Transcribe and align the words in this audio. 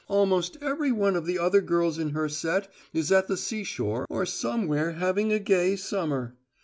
Almost 0.07 0.57
every 0.61 0.91
one 0.91 1.15
of 1.15 1.27
the 1.27 1.37
other 1.37 1.61
girls 1.61 1.99
in 1.99 2.09
her 2.09 2.27
set 2.27 2.71
is 2.91 3.11
at 3.11 3.27
the 3.27 3.37
seashore 3.37 4.07
or 4.09 4.25
somewhere 4.25 4.93
having 4.93 5.31
a 5.31 5.37
gay 5.37 5.75
summer. 5.75 6.35